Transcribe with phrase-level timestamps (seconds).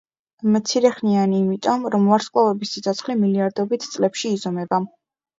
[0.53, 4.81] მცირეხნიანი იმიტომ, რომ ვარსკვლავების სიცოცხლე მილიარდობით წლებში იზომება.